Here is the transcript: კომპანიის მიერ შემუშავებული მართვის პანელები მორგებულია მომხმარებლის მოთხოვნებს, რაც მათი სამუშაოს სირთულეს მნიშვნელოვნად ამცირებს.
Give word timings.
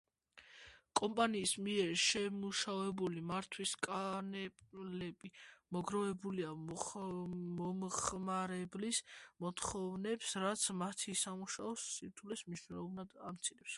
კომპანიის 0.99 1.51
მიერ 1.65 1.89
შემუშავებული 2.03 3.21
მართვის 3.31 3.73
პანელები 3.87 5.29
მორგებულია 5.77 6.53
მომხმარებლის 6.61 9.01
მოთხოვნებს, 9.45 10.33
რაც 10.45 10.63
მათი 10.83 11.13
სამუშაოს 11.25 11.85
სირთულეს 11.93 12.43
მნიშვნელოვნად 12.51 13.15
ამცირებს. 13.33 13.69